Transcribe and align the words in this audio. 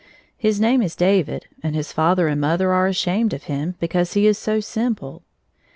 His 0.35 0.59
name 0.59 0.81
is 0.81 0.95
David, 0.95 1.45
and 1.61 1.75
his 1.75 1.93
father 1.93 2.27
and 2.27 2.41
mother 2.41 2.73
are 2.73 2.87
ashamed 2.87 3.35
of 3.35 3.43
him, 3.43 3.75
hecause 3.79 4.13
he 4.15 4.25
is 4.25 4.35
so 4.39 4.59
simple." 4.59 5.21